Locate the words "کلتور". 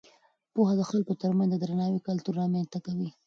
2.07-2.33